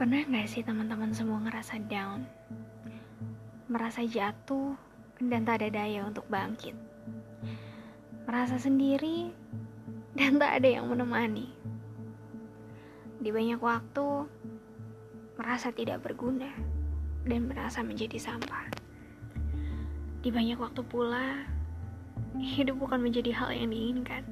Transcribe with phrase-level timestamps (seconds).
[0.00, 2.24] Pernah gak sih teman-teman semua ngerasa down?
[3.68, 4.72] Merasa jatuh
[5.20, 6.72] dan tak ada daya untuk bangkit.
[8.24, 9.28] Merasa sendiri
[10.16, 11.52] dan tak ada yang menemani.
[13.20, 14.24] Di banyak waktu,
[15.36, 16.48] merasa tidak berguna
[17.28, 18.72] dan merasa menjadi sampah.
[20.24, 21.44] Di banyak waktu pula,
[22.40, 24.24] hidup bukan menjadi hal yang diinginkan.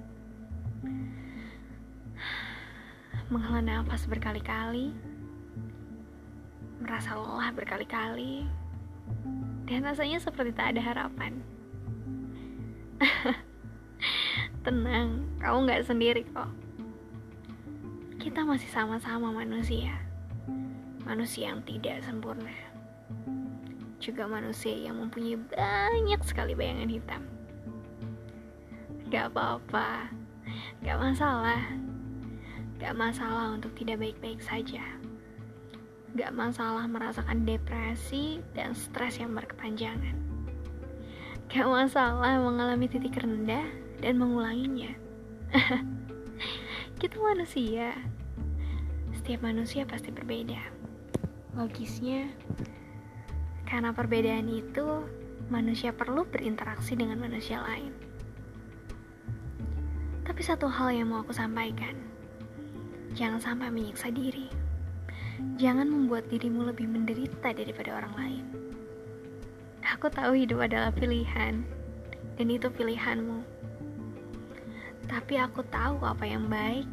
[3.29, 4.97] Menghela nafas berkali-kali,
[6.79, 8.47] merasa lelah berkali-kali,
[9.69, 11.45] dan rasanya seperti tak ada harapan.
[14.65, 16.51] Tenang, kamu gak sendiri kok.
[18.19, 19.95] Kita masih sama-sama manusia.
[21.07, 22.53] Manusia yang tidak sempurna.
[23.99, 27.23] Juga manusia yang mempunyai banyak sekali bayangan hitam.
[29.09, 30.13] Gak apa-apa,
[30.85, 31.63] gak masalah.
[32.79, 34.85] Gak masalah untuk tidak baik-baik saja.
[36.17, 40.17] Gak masalah merasakan depresi dan stres yang berkepanjangan.
[41.53, 43.69] Gak masalah mengalami titik rendah
[44.01, 44.93] dan mengulanginya.
[47.01, 47.93] Kita manusia.
[49.13, 50.61] Setiap manusia pasti berbeda.
[51.59, 52.31] Logisnya,
[53.69, 55.05] karena perbedaan itu,
[55.53, 57.93] manusia perlu berinteraksi dengan manusia lain.
[60.25, 62.09] Tapi satu hal yang mau aku sampaikan,
[63.19, 64.47] Jangan sampai menyiksa diri.
[65.59, 68.45] Jangan membuat dirimu lebih menderita daripada orang lain.
[69.95, 71.63] Aku tahu hidup adalah pilihan,
[72.35, 73.43] dan itu pilihanmu.
[75.07, 76.85] Tapi aku tahu apa yang baik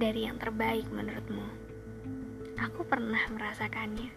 [0.00, 1.44] dari yang terbaik menurutmu.
[2.56, 4.10] Aku pernah merasakannya,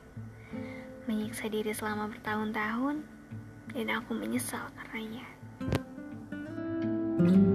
[1.07, 3.03] menyiksa diri selama bertahun-tahun,
[3.75, 5.27] dan aku menyesal karenanya.
[7.23, 7.52] thank you